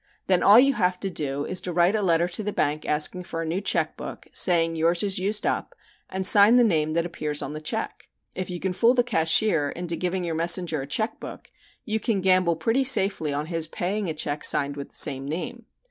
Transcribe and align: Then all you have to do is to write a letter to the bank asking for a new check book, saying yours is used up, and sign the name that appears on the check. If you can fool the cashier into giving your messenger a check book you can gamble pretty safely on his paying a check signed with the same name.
Then 0.25 0.41
all 0.41 0.57
you 0.59 0.73
have 0.73 0.99
to 1.01 1.11
do 1.11 1.45
is 1.45 1.61
to 1.61 1.71
write 1.71 1.95
a 1.95 2.01
letter 2.01 2.27
to 2.27 2.41
the 2.41 2.51
bank 2.51 2.87
asking 2.87 3.25
for 3.25 3.43
a 3.43 3.45
new 3.45 3.61
check 3.61 3.95
book, 3.95 4.25
saying 4.33 4.75
yours 4.75 5.03
is 5.03 5.19
used 5.19 5.45
up, 5.45 5.75
and 6.09 6.25
sign 6.25 6.55
the 6.55 6.63
name 6.63 6.93
that 6.93 7.05
appears 7.05 7.43
on 7.43 7.53
the 7.53 7.61
check. 7.61 8.09
If 8.35 8.49
you 8.49 8.59
can 8.59 8.73
fool 8.73 8.95
the 8.95 9.03
cashier 9.03 9.69
into 9.69 9.95
giving 9.95 10.23
your 10.23 10.33
messenger 10.33 10.81
a 10.81 10.87
check 10.87 11.19
book 11.19 11.51
you 11.85 11.99
can 11.99 12.19
gamble 12.19 12.55
pretty 12.55 12.83
safely 12.83 13.31
on 13.31 13.45
his 13.45 13.67
paying 13.67 14.09
a 14.09 14.15
check 14.15 14.43
signed 14.43 14.75
with 14.75 14.89
the 14.89 14.95
same 14.95 15.27
name. 15.27 15.67